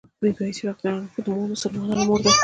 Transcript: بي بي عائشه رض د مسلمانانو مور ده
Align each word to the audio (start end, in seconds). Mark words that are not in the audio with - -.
بي 0.21 0.29
بي 0.35 0.43
عائشه 0.45 0.63
رض 0.67 0.81
د 1.25 1.27
مسلمانانو 1.51 2.03
مور 2.07 2.19
ده 2.25 2.31